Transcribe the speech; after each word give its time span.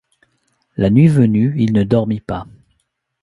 La 0.77 0.89
nuit 0.89 1.07
venue, 1.09 1.53
il 1.57 1.73
ne 1.73 1.83
dormit 1.83 2.21
pas. 2.21 2.47